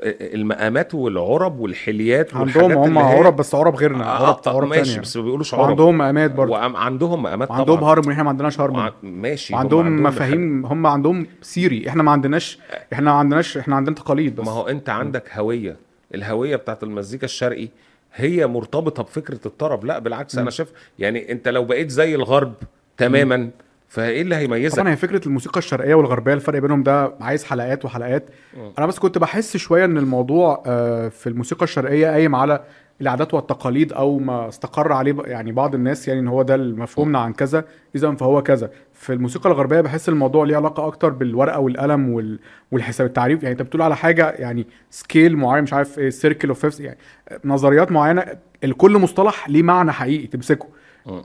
المقامات 0.03 0.95
والعرب 0.95 1.59
والحليات 1.59 2.35
عندهم 2.35 2.71
هم 2.71 2.97
عرب 2.97 3.35
بس 3.35 3.55
عرب 3.55 3.75
غيرنا 3.75 4.03
آه 4.05 4.25
عرب 4.27 4.33
طب 4.35 4.55
عرب 4.55 4.67
ماشي 4.67 4.83
تانية. 4.89 5.01
بس 5.01 5.17
ما 5.17 5.23
بيقولوش 5.23 5.53
عرب. 5.53 5.63
وعندهم 5.67 5.97
مقامات 5.97 6.31
برضه. 6.31 6.51
وعندهم 6.51 7.23
مقامات 7.23 7.47
طبعا. 7.47 7.83
هارموني 7.91 8.11
إحنا 8.13 8.23
ما 8.23 8.29
عندناش 8.29 8.59
وع- 8.59 8.93
ماشي 9.03 9.53
هم 9.53 9.57
وعندهم 9.57 10.03
مفاهيم 10.03 10.65
هم 10.65 10.87
عندهم 10.87 11.27
theory. 11.41 11.89
إحنا 11.89 12.03
ما 12.03 12.11
عندناش 12.11 12.59
إحنا 12.93 13.11
ما 13.11 13.17
عندناش 13.17 13.57
إحنا 13.57 13.75
عندنا 13.75 13.95
تقاليد 13.95 14.35
بس. 14.35 14.45
ما 14.45 14.51
هو 14.51 14.67
انت 14.67 14.89
عندك 14.89 15.29
هوية. 15.37 15.75
الهوية 16.15 16.55
بتاعت 16.55 16.83
المزيكا 16.83 17.25
الشرقي 17.25 17.67
هي 18.15 18.47
مرتبطة 18.47 19.03
بفكرة 19.03 19.39
الطرب. 19.45 19.85
لا 19.85 19.99
بالعكس 19.99 20.37
أنا 20.37 20.49
شايف 20.49 20.71
يعني 20.99 21.31
أنت 21.31 21.47
لو 21.47 21.65
بقيت 21.65 21.89
زي 21.89 22.15
الغرب 22.15 22.53
تماما 22.97 23.49
فإيه 23.87 24.21
اللي 24.21 24.35
هيميزك؟ 24.35 24.77
طبعا 24.77 24.89
هي 24.89 24.95
فكرة 24.95 25.27
الموسيقى 25.27 25.57
الشرقية 25.57 25.95
والغربية 25.95 26.33
الفرق 26.33 26.59
بينهم 26.59 26.83
ده 26.83 27.13
عايز 27.21 27.43
حلقات 27.43 27.85
وحلقات. 27.85 28.29
أنا 28.77 28.85
بس 28.85 28.99
كنت 28.99 29.17
بحس 29.17 29.57
شوية 29.57 29.85
إن 29.85 29.97
الموضوع 29.97 30.63
آه، 30.65 31.09
في 31.09 31.29
الموسيقى 31.29 31.63
الشرقية 31.63 32.07
قايم 32.07 32.35
على 32.35 32.63
العادات 33.01 33.33
والتقاليد 33.33 33.93
أو 33.93 34.19
ما 34.19 34.47
استقر 34.47 34.91
عليه 34.91 35.15
يعني 35.25 35.51
بعض 35.51 35.75
الناس 35.75 36.07
يعني 36.07 36.19
إن 36.19 36.27
هو 36.27 36.41
ده 36.41 36.57
مفهومنا 36.57 37.19
عن 37.19 37.33
كذا 37.33 37.65
اذا 37.95 38.11
فهو 38.11 38.43
كذا. 38.43 38.69
في 38.93 39.13
الموسيقى 39.13 39.49
الغربية 39.49 39.81
بحس 39.81 40.09
الموضوع 40.09 40.45
ليه 40.45 40.55
علاقة 40.55 40.87
أكتر 40.87 41.09
بالورقة 41.09 41.59
والقلم 41.59 42.09
وال... 42.09 42.39
والحساب 42.71 43.07
التعريف. 43.07 43.43
يعني 43.43 43.53
أنت 43.53 43.61
بتقول 43.61 43.81
على 43.81 43.95
حاجة 43.95 44.29
يعني 44.31 44.67
scale 44.89 45.37
معين 45.37 45.63
مش 45.63 45.73
عارف 45.73 45.99
إيه 45.99 46.09
circle 46.09 46.47
of 46.47 46.79
يعني 46.79 46.97
نظريات 47.45 47.91
معينة 47.91 48.25
الكل 48.63 48.97
مصطلح 48.97 49.49
ليه 49.49 49.63
معنى 49.63 49.91
حقيقي 49.91 50.27
تمسكه. 50.27 50.67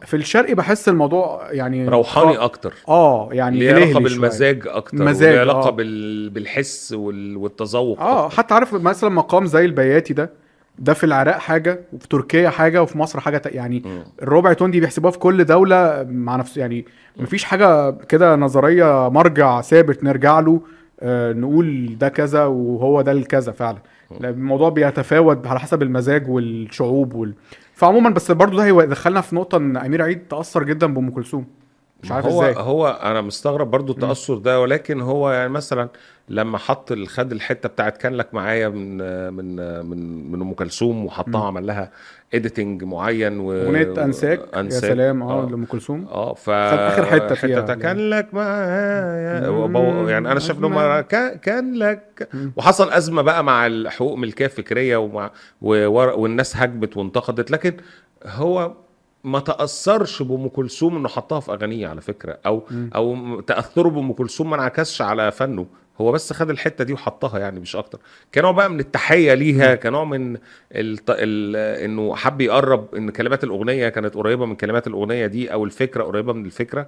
في 0.07 0.17
الشرقي 0.17 0.55
بحس 0.55 0.89
الموضوع 0.89 1.49
يعني 1.53 1.89
روحاني 1.89 2.37
أكتر 2.37 2.75
آه 2.89 3.29
يعني 3.33 3.59
ليه 3.59 3.73
علاقة 3.75 3.93
شوية. 3.93 4.03
بالمزاج 4.05 4.63
أكتر 4.67 5.05
مزاج، 5.05 5.29
وليه 5.31 5.41
علاقة 5.41 5.69
آه. 5.69 5.71
بال... 5.71 6.31
بالحس 6.31 6.93
وال... 6.93 7.37
والتذوق 7.37 8.01
آه 8.01 8.27
أكتر. 8.27 8.37
حتى 8.37 8.55
عارف 8.55 8.75
مثلا 8.75 9.11
مقام 9.11 9.47
زي 9.47 9.65
البياتي 9.65 10.15
ده 10.15 10.31
ده 10.79 10.93
في 10.95 11.05
العراق 11.05 11.39
حاجة 11.39 11.81
وفي 11.93 12.09
تركيا 12.09 12.51
حاجة 12.51 12.83
وفي 12.83 12.99
مصر 12.99 13.21
حاجة 13.21 13.43
يعني 13.47 13.83
مم. 13.87 14.03
الربع 14.23 14.53
تون 14.53 14.71
دي 14.71 14.81
بيحسبوها 14.81 15.11
في 15.13 15.19
كل 15.19 15.45
دولة 15.45 16.07
مع 16.11 16.37
نفس 16.37 16.57
يعني 16.57 16.85
مفيش 17.17 17.45
حاجة 17.45 17.91
كده 17.91 18.37
نظرية 18.37 19.09
مرجع 19.09 19.61
ثابت 19.61 20.05
نرجع 20.05 20.41
له 20.41 20.61
آه 21.01 21.33
نقول 21.33 21.97
ده 21.99 22.09
كذا 22.09 22.45
وهو 22.45 23.01
ده 23.03 23.13
الكذا 23.13 23.53
فعلا 23.53 23.79
لا، 24.21 24.29
الموضوع 24.31 24.69
بيتفاوت 24.69 25.47
على 25.47 25.61
حسب 25.61 25.83
المزاج 25.83 26.29
والشعوب 26.29 27.15
وال... 27.15 27.35
فعموما 27.81 28.11
بس 28.11 28.31
برضو 28.31 28.57
ده 28.57 28.65
هيدخلنا 28.65 29.21
في 29.21 29.37
نقطة 29.37 29.57
إن 29.57 29.77
أمير 29.77 30.03
عيد 30.03 30.29
تأثر 30.29 30.63
جدا 30.65 30.87
بأم 30.95 31.11
كلثوم. 31.11 31.47
مش 32.03 32.13
عارف 32.13 32.27
هو 32.27 32.43
إزاي. 32.43 32.55
هو 32.65 32.89
أنا 33.03 33.21
مستغرب 33.21 33.71
برضو 33.71 33.93
التأثر 33.93 34.39
ده 34.39 34.61
ولكن 34.61 35.01
هو 35.01 35.31
يعني 35.31 35.49
مثلا 35.49 35.89
لما 36.29 36.59
حط 36.59 36.93
خد 36.93 37.33
الحتة 37.33 37.69
بتاعت 37.69 37.97
كان 37.97 38.15
لك 38.15 38.35
معايا 38.35 38.69
من 38.69 38.97
من 39.33 39.57
من 39.87 40.33
من 40.33 40.41
أم 40.41 40.53
كلثوم 40.55 41.07
وحطها 41.07 41.47
عمل 41.47 41.67
لها 41.67 41.91
اديتنج 42.35 42.85
معين 42.85 43.41
و 43.41 43.53
أغنية 43.53 44.05
أنساك؟ 44.05 44.41
يا 44.57 44.71
سلام. 44.71 45.23
آه 45.23 45.43
آه. 45.43 45.51
لأم 45.51 45.65
كلثوم؟ 45.65 46.07
آه 46.11 46.35
ف 46.35 46.51
آخر 46.51 47.05
حتة 47.07 47.35
فيها. 47.35 47.63
حتة 47.63 47.75
كان 47.75 48.11
لك 48.11 48.35
معايا 48.35 49.41
يعني 50.09 50.33
أنا 50.33 50.41
شايف 50.41 50.59
إن 50.59 50.65
هم. 50.65 51.01
كان 51.43 51.75
لك. 51.75 52.29
وحصل 52.57 52.91
أزمة 52.91 53.23
بقى 53.23 53.45
مع 53.45 53.67
الحقوق 53.67 54.15
ملكية 54.17 54.47
فكرية 54.47 54.97
ومع 54.97 55.31
والناس 55.63 56.57
هجمت 56.57 56.97
وانتقدت 56.97 57.51
لكن 57.51 57.77
هو 58.27 58.73
ما 59.25 59.41
تأثرش 59.41 60.23
بأم 60.23 60.49
كلثوم 60.49 60.97
إنه 60.97 61.09
حطها 61.09 61.41
في 61.41 61.53
أغانيه 61.53 61.89
على 61.89 62.01
فكرة 62.01 62.39
أو 62.47 62.63
أو 62.95 63.41
تأثره 63.41 63.89
بأم 63.89 64.13
كلثوم 64.13 64.51
ما 64.51 64.57
انعكسش 64.57 65.03
على 65.03 65.33
فنه. 65.33 65.67
هو 66.01 66.13
بس 66.13 66.33
خد 66.33 66.51
الحتة 66.51 66.85
دي 66.85 66.93
وحطها 66.93 67.39
يعني 67.39 67.61
مش 67.61 67.77
أكتر. 67.77 67.99
كنوع 68.35 68.51
بقى 68.51 68.71
من 68.71 68.81
التحية 68.81 69.35
ليها 69.35 69.75
كنوع 69.75 70.05
من 70.05 70.37
الت... 70.73 71.11
ال... 71.11 71.57
إنه 71.57 72.15
حب 72.15 72.41
يقرب 72.41 72.95
إن 72.95 73.11
كلمات 73.11 73.45
الأغنية 73.45 73.89
كانت 73.89 74.15
قريبة 74.15 74.47
من 74.47 74.55
كلمات 74.55 74.87
الأغنية 74.87 75.27
دي 75.27 75.53
أو 75.53 75.65
الفكرة 75.65 76.03
قريبة 76.05 76.33
من 76.33 76.47
الفكرة. 76.47 76.87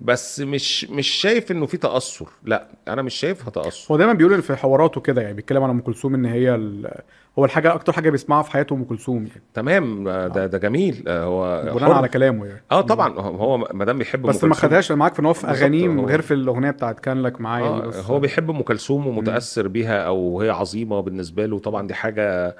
بس 0.00 0.40
مش 0.40 0.84
مش 0.90 1.08
شايف 1.08 1.50
إنه 1.50 1.66
في 1.66 1.76
تأثر. 1.76 2.26
لا 2.44 2.66
أنا 2.88 3.02
مش 3.02 3.14
شايفها 3.14 3.50
تأثر. 3.50 3.92
هو 3.92 3.96
دايما 3.96 4.12
بيقول 4.12 4.42
في 4.42 4.56
حواراته 4.56 5.00
كده 5.00 5.22
يعني 5.22 5.34
بيتكلم 5.34 5.62
عن 5.62 5.70
أم 5.70 5.80
كلثوم 5.80 6.14
إن 6.14 6.24
هي 6.24 6.54
ال... 6.54 6.90
هو 7.38 7.44
الحاجة 7.44 7.74
أكتر 7.74 7.92
حاجة 7.92 8.10
بيسمعها 8.10 8.42
في 8.42 8.50
حياته 8.50 8.74
أم 8.74 8.84
كلثوم 8.84 9.26
يعني. 9.26 9.42
تمام. 9.54 10.04
ده 10.04 10.46
ده 10.46 10.58
جميل. 10.58 11.04
آه، 11.08 11.24
هو 11.24 11.74
بناء. 11.74 11.90
على 11.90 12.08
كلامه 12.08 12.46
يعني. 12.46 12.62
آه 12.70 12.80
طبعا. 12.80 13.20
هو 13.20 13.58
ما 13.58 13.84
دام 13.84 13.98
بيحب 13.98 14.22
بس 14.22 14.44
ما 14.44 14.54
خدهاش 14.54 14.92
معاك 14.92 15.14
في 15.14 15.20
إن 15.20 15.26
هو 15.26 15.32
في 15.32 15.46
أغانيه 15.46 15.88
غير 15.88 16.20
في 16.20 16.34
الأغنية 16.34 16.70
بتاعت 16.70 17.00
كان 17.00 17.22
لك 17.22 17.40
معايا 17.40 17.66
آه 17.66 18.00
هو 18.06 18.20
بيحب 18.20 18.50
أم 18.50 18.62
كلثوم 18.62 19.06
ومتأثر 19.06 19.68
بيها 19.68 20.02
أو 20.02 20.40
هي 20.40 20.50
عظيمة 20.50 21.00
بالنسبة 21.00 21.46
له. 21.46 21.58
طبعا 21.58 21.86
دي 21.86 21.94
حاجة 21.94 22.56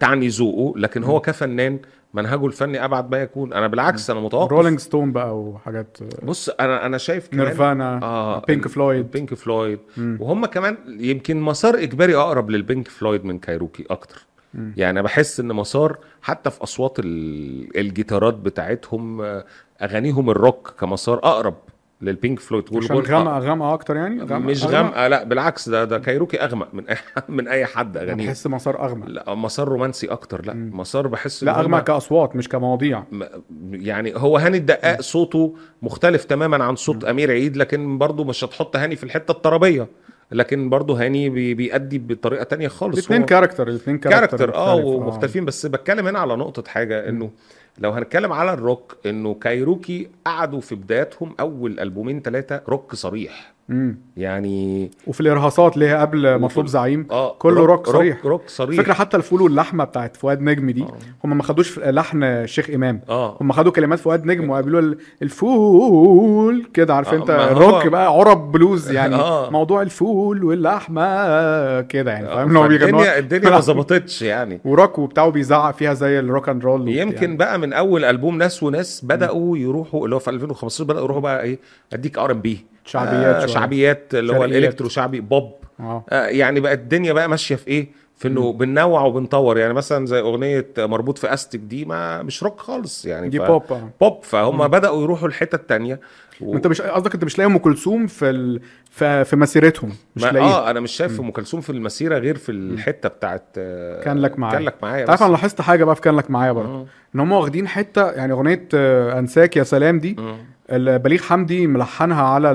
تعني 0.00 0.28
ذوقه 0.28 0.78
لكن 0.78 1.04
هو 1.04 1.20
كفنان 1.20 1.78
منهجه 2.14 2.46
الفني 2.46 2.84
أبعد 2.84 3.10
ما 3.10 3.18
يكون. 3.22 3.52
أنا 3.52 3.66
بالعكس 3.66 4.10
أنا 4.10 4.20
متوقف. 4.20 4.50
رولينج 4.52 4.78
ستون 4.78 5.12
بقى 5.12 5.38
وحاجات. 5.38 5.98
بص 6.22 6.48
أنا 6.48 6.86
أنا 6.86 6.98
شايف 6.98 7.28
كمان 7.28 7.46
نيرفانا 7.46 8.00
آه 8.02 8.40
بينك 8.40 8.68
فلويد 8.68 9.10
بينك 9.10 9.34
فلويد 9.34 9.78
مم. 9.96 10.16
وهم 10.20 10.46
كمان 10.46 10.76
يمكن 10.86 11.40
مسار 11.40 11.74
إجباري 11.74 12.16
أقرب 12.16 12.50
للبينك 12.50 12.88
فلويد 12.88 13.24
من 13.24 13.38
كايروكي 13.38 13.84
أكتر. 13.90 14.26
مم. 14.54 14.74
يعني 14.76 15.02
بحس 15.02 15.40
إن 15.40 15.48
مسار 15.48 15.98
حتى 16.22 16.50
في 16.50 16.62
أصوات 16.62 16.98
ال- 16.98 17.78
الجيتارات 17.78 18.34
بتاعتهم 18.34 19.20
آه، 19.20 19.44
أغانيهم 19.82 20.30
الروك 20.30 20.74
كمسار 20.80 21.18
أقرب. 21.18 21.54
للبينك 22.04 22.40
فلويد 22.40 22.64
والغن- 22.72 23.10
غامقة 23.10 23.38
غامقة 23.38 23.74
أكتر 23.74 23.96
يعني؟ 23.96 24.24
مش 24.24 24.64
غامقة 24.64 25.08
لا 25.08 25.24
بالعكس 25.24 25.68
ده 25.68 25.84
ده 25.84 25.98
كايروكي 25.98 26.44
أغمق 26.44 26.68
من 26.74 26.88
أي 26.88 26.96
من 27.28 27.48
أي 27.48 27.66
حد 27.66 27.96
اغانيه 27.96 28.26
بحس 28.26 28.46
مسار 28.46 28.84
أغمق. 28.84 29.06
لا 29.08 29.34
مسار 29.34 29.68
رومانسي 29.68 30.06
أكتر 30.06 30.46
لا 30.46 30.54
مم. 30.54 30.70
مسار 30.80 31.06
بحس 31.06 31.44
لا 31.44 31.60
أغمق 31.60 31.84
كأصوات 31.84 32.36
مش 32.36 32.48
كمواضيع. 32.48 33.02
م- 33.12 33.22
يعني 33.72 34.12
هو 34.16 34.38
هاني 34.38 34.56
الدقاق 34.56 35.00
صوته 35.00 35.54
مختلف 35.82 36.24
تماما 36.24 36.64
عن 36.64 36.76
صوت 36.76 37.04
أمير 37.04 37.30
عيد 37.30 37.56
لكن 37.56 37.98
برضه 37.98 38.24
مش 38.24 38.44
هتحط 38.44 38.76
هاني 38.76 38.96
في 38.96 39.04
الحتة 39.04 39.32
الطربية. 39.32 39.86
لكن 40.32 40.70
برضه 40.70 41.04
هاني 41.04 41.30
بي- 41.30 41.54
بيأدي 41.54 41.98
بطريقة 41.98 42.44
تانية 42.44 42.68
خالص. 42.68 42.98
الاثنين 42.98 43.22
character 43.24 43.68
الاثنين 43.68 43.98
character 43.98 44.26
character 44.36 44.54
آه 44.54 44.74
مختلف، 44.76 44.86
ومختلفين. 44.86 45.44
بس 45.44 45.66
بتكلم 45.66 46.06
هنا 46.06 46.18
على 46.18 46.36
نقطة 46.36 46.70
حاجة 46.70 47.08
إنه 47.08 47.30
لو 47.78 47.90
هنتكلم 47.90 48.32
على 48.32 48.52
الروك 48.52 48.96
إنه 49.06 49.34
كايروكي 49.34 50.08
قعدوا 50.24 50.60
في 50.60 50.74
بداياتهم 50.74 51.34
أول 51.40 51.80
ألبومين 51.80 52.22
ثلاثة 52.22 52.62
روك 52.68 52.94
صريح. 52.94 53.53
مم. 53.68 53.98
يعني 54.16 54.90
وفي 55.06 55.20
الإرهاصات 55.20 55.74
اللي 55.74 55.88
هي 55.88 55.94
قبل 55.94 56.38
مطلوب 56.40 56.66
زعيم 56.66 57.06
آه 57.10 57.34
كله 57.38 57.64
روك 57.64 57.86
صريح. 57.86 58.16
rock, 58.16 58.26
rock 58.26 58.42
صريح 58.48 58.80
فكرة 58.80 58.92
حتى 58.92 59.16
الفول 59.16 59.42
واللحمة 59.42 59.84
بتاعت 59.84 60.16
فؤاد 60.16 60.40
نجم 60.40 60.70
دي 60.70 60.82
آه. 60.82 60.98
هم 61.24 61.36
ما 61.36 61.42
خدوش 61.42 61.78
لحن 61.78 62.22
الشيخ 62.24 62.70
إمام 62.70 63.00
آه 63.08 63.36
هم 63.40 63.52
خدوا 63.52 63.72
كلمات 63.72 63.98
فؤاد 63.98 64.26
نجم 64.26 64.50
وقابلوا 64.50 64.80
ال- 64.80 64.98
الفول 65.22 66.66
كده 66.74 66.94
عارف 66.94 67.08
آه، 67.08 67.16
أنت 67.16 67.30
الروك 67.30 67.86
بقى 67.86 68.06
عرب 68.06 68.52
بلوز 68.52 68.90
يعني 68.90 69.14
آه. 69.24 69.50
موضوع 69.50 69.82
الفول 69.82 70.44
واللحمة 70.44 71.80
كده 71.80 72.10
يعني 72.12 72.26
فاهم 72.26 72.48
إن 72.50 72.56
هو 72.56 72.64
الدنيا 72.66 73.18
الدنيا 73.18 73.50
ما 73.50 73.60
ظبطتش 73.70 74.22
يعني 74.22 74.60
وروك 74.64 74.98
وبتاعه 74.98 75.28
بيزعق 75.30 75.74
فيها 75.74 75.94
زي 75.94 76.18
ال 76.18 76.24
rock 76.24 76.48
and 76.48 76.64
roll. 76.64 76.88
يمكن 76.88 77.36
بقى 77.36 77.58
من 77.58 77.72
أول 77.72 78.04
ألبوم 78.04 78.38
ناس 78.38 78.62
وناس 78.62 79.04
بدأوا 79.04 79.58
يروحوا 79.58 80.04
اللي 80.04 80.14
هو 80.14 80.18
في 80.20 80.30
2015 80.30 80.84
بدأوا 80.84 81.04
يروحوا 81.04 81.22
بقى 81.22 81.42
إيه 81.42 81.58
أديك 81.92 82.18
R&B 82.18 82.66
شعبيات 82.84 83.36
شوية. 83.40 83.46
شعبيات 83.54 84.14
اللي 84.14 84.32
هو. 84.36 84.44
ال 84.44 84.50
electro 84.50 84.88
شعبي 84.88 85.20
بوب. 85.20 85.52
آه. 85.80 86.04
آه 86.10 86.26
يعني 86.26 86.60
بقت 86.60 86.78
الدنيا 86.78 87.12
بقى 87.12 87.28
ماشية 87.28 87.54
في 87.56 87.68
إيه؟ 87.68 87.88
في 88.16 88.28
إنه 88.28 88.52
بننوع 88.52 89.00
وبنطور. 89.02 89.58
يعني 89.58 89.72
مثلا 89.74 90.06
زي 90.06 90.20
أغنية 90.20 90.66
مربوط 90.78 91.18
في 91.18 91.34
أستك 91.34 91.58
دي 91.58 91.84
ما 91.84 92.22
مش 92.22 92.42
روك 92.42 92.60
خالص 92.60 93.04
يعني. 93.04 93.28
دي 93.28 93.38
ف- 93.38 93.42
بوب. 93.42 93.62
بوب. 94.00 94.18
فهم 94.22 94.68
بدأوا 94.68 95.02
يروحوا 95.02 95.28
الحته 95.28 95.56
التانية 95.56 96.00
و... 96.40 96.54
أنت 96.56 96.66
مش 96.66 96.80
قصدك 96.82 97.14
أنت 97.14 97.24
مش 97.24 97.38
لاقي 97.38 97.46
أم 97.50 97.58
كلثوم 97.58 98.06
في 98.06 98.30
ال... 98.30 98.60
في, 98.90 99.24
في 99.24 99.36
مسيرتهم؟ 99.36 99.92
مش 100.16 100.22
ما 100.22 100.28
لاقيها. 100.30 100.48
آه 100.48 100.70
أنا 100.70 100.80
مش 100.80 100.92
شايف 100.92 101.20
أم 101.20 101.30
كلثوم 101.30 101.60
في 101.60 101.70
المسيرة 101.70 102.18
غير 102.18 102.36
في 102.36 102.52
الحتة 102.52 103.08
بتاعت 103.08 103.44
آه، 103.58 104.02
كان 104.02 104.18
لك 104.18 104.38
معايا. 104.38 104.54
كان 104.56 104.64
لك 104.64 104.74
معايا 104.82 105.04
تعرف. 105.06 105.22
أنا 105.22 105.30
لاحظت 105.30 105.60
حاجة 105.60 105.84
بقى 105.84 105.94
في 105.94 106.00
كان 106.00 106.16
لك 106.16 106.30
معايا 106.30 106.52
برضه. 106.52 106.68
مم. 106.68 106.86
إن 107.14 107.20
هم 107.20 107.32
واخدين 107.32 107.68
حتة 107.68 108.10
يعني 108.10 108.32
أغنية 108.32 108.68
آه، 108.74 109.18
أنساك 109.18 109.56
يا 109.56 109.62
سلام 109.62 109.98
دي 109.98 110.16
مم. 110.18 110.36
بليغ 110.72 111.22
حمدي 111.22 111.66
ملحنها 111.66 112.22
على 112.22 112.50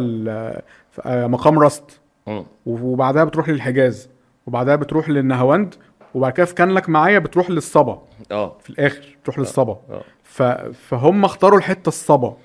آه، 1.05 1.27
مقام 1.27 1.59
رست 1.59 1.99
مم. 2.27 2.43
وبعدها 2.65 3.23
بتروح 3.23 3.49
للحجاز 3.49 4.09
وبعدها 4.47 4.75
بتروح 4.75 5.09
للنهاوند 5.09 5.75
وبعد 6.13 6.31
كده 6.33 6.45
في 6.45 6.53
كان 6.53 6.69
لك 6.69 6.89
معايا 6.89 7.19
بتروح 7.19 7.49
للصبا. 7.49 8.01
آه. 8.31 8.55
في 8.63 8.69
الآخر 8.69 9.17
بتروح 9.21 9.39
للصبا. 9.39 9.77
آه. 9.89 10.01
ف... 10.23 10.43
فهم 10.89 11.25
اختاروا 11.25 11.57
الحتة 11.59 11.87
الصبا. 11.87 12.37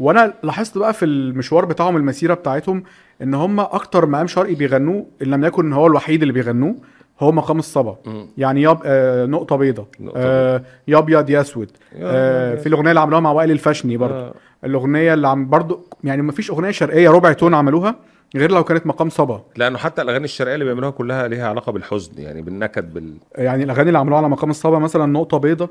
وأنا 0.00 0.34
لاحظت 0.42 0.78
بقى 0.78 0.92
في 0.94 1.04
المشوار 1.04 1.64
بتاعهم 1.64 1.96
المسيرة 1.96 2.34
بتاعتهم 2.34 2.82
إن 3.22 3.34
هم 3.34 3.60
أكتر 3.60 4.06
مقام 4.06 4.26
شرقي 4.26 4.54
بيغنوه 4.54 5.06
إن 5.22 5.26
لم 5.26 5.44
يكن 5.44 5.72
هو 5.72 5.86
الوحيد 5.86 6.22
اللي 6.22 6.34
بيغنوه. 6.34 6.74
هو 7.20 7.32
مقام 7.32 7.58
الصبا. 7.58 7.96
يعني 8.38 8.62
ياب 8.62 8.80
آه 8.84 9.26
نقطة 9.26 9.56
نقطة 10.00 10.12
آه 10.16 10.62
يا 10.88 10.98
ابيض 10.98 11.30
يا 11.30 11.40
اسود 11.40 11.70
آه 11.96 12.54
في 12.54 12.66
الأغنية 12.68 12.90
اللي 12.90 13.00
عملوها 13.00 13.20
مع 13.20 13.32
وائل 13.32 13.50
الفشني 13.50 13.96
برضه 13.96 14.14
آه. 14.14 14.34
الأغنية 14.64 15.14
اللي 15.14 15.28
عم 15.28 15.48
برضه 15.48 15.80
يعني 16.04 16.22
ما 16.22 16.32
فيش 16.32 16.50
أغنية 16.50 16.70
شرقية 16.70 17.10
ربع 17.10 17.32
تون 17.32 17.54
عملوها 17.54 17.96
غير 18.36 18.50
لو 18.50 18.64
كانت 18.64 18.86
مقام 18.86 19.10
صبا. 19.10 19.42
لأنه 19.56 19.78
حتى 19.78 20.02
الأغاني 20.02 20.24
الشرقية 20.24 20.54
اللي 20.54 20.64
بيعملوها 20.64 20.90
كلها 20.90 21.28
ليها 21.28 21.48
علاقة 21.48 21.72
بالحزن 21.72 22.12
يعني 22.22 22.42
بالنكد 22.42 22.94
بال 22.94 23.14
يعني 23.34 23.64
الأغاني 23.64 23.88
اللي 23.88 23.98
عملوها 23.98 24.18
على 24.18 24.28
مقام 24.28 24.50
الصبا 24.50 24.78
مثلا 24.78 25.06
نقطة 25.06 25.38
بيضة 25.38 25.68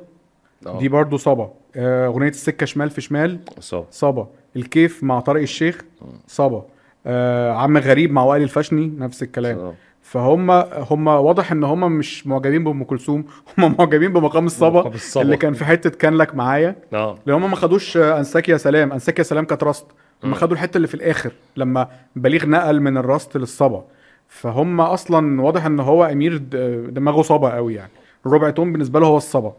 آه. 0.67 0.79
دي 0.79 0.89
برضه 0.89 1.17
صبا. 1.17 1.49
آه 1.75 2.07
أغنية 2.07 2.29
السكة 2.29 2.65
شمال 2.65 2.89
في 2.89 3.01
شمال 3.01 3.39
صح 3.59 3.83
صبا. 3.91 4.27
الكيف 4.55 5.03
مع 5.03 5.19
طارق 5.19 5.41
الشيخ 5.41 5.81
صبا. 6.27 6.65
آه 7.05 7.51
عم 7.51 7.77
غريب 7.77 8.11
مع 8.11 8.23
وائل 8.23 8.41
الفشني 8.43 8.93
نفس 8.97 9.23
الكلام. 9.23 9.57
آه. 9.59 9.73
فهم 10.11 10.51
هم 10.91 11.07
واضح 11.07 11.51
إن 11.51 11.63
هم 11.63 11.91
مش 11.91 12.27
معجبين 12.27 12.63
بأم 12.63 12.83
كلثوم 12.83 13.25
هم 13.57 13.75
معجبين 13.79 14.13
بمقام 14.13 14.45
الصبا. 14.45 14.91
اللي 15.21 15.37
كان 15.37 15.53
في 15.53 15.65
حتة 15.65 15.89
كان 15.89 16.13
لك 16.13 16.35
معايا. 16.35 16.75
آه. 16.93 17.17
لأن 17.25 17.43
هم 17.43 17.49
ما 17.49 17.55
خدوش 17.55 17.97
أنساك 17.97 18.49
يا 18.49 18.57
سلام 18.57 18.91
أنساك 18.91 19.19
يا 19.19 19.23
سلام 19.23 19.45
كانت 19.45 19.63
راست. 19.63 19.85
هم 20.23 20.33
خدوا 20.33 20.53
الحتة 20.53 20.77
اللي 20.77 20.87
في 20.87 20.93
الآخر 20.93 21.31
لما 21.57 21.87
بليغ 22.15 22.45
نقل 22.45 22.81
من 22.81 22.97
الراست 22.97 23.37
للصبا. 23.37 23.83
فهم 24.27 24.81
أصلا 24.81 25.41
واضح 25.41 25.65
إن 25.65 25.79
هو 25.79 26.05
أمير 26.05 26.37
دماغه 26.89 27.21
صبا 27.21 27.55
قوي 27.55 27.73
يعني. 27.75 27.91
الربع 28.25 28.49
تون 28.49 28.71
بالنسبة 28.71 28.99
له 28.99 29.07
هو 29.07 29.17
الصبا. 29.17 29.53